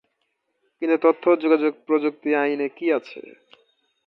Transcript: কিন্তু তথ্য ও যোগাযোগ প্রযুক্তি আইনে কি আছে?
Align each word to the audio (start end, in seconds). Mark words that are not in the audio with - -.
কিন্তু 0.81 0.97
তথ্য 1.05 1.23
ও 1.29 1.41
যোগাযোগ 1.43 1.73
প্রযুক্তি 1.87 2.29
আইনে 2.35 2.67
কি 2.77 2.85
আছে? 2.97 3.19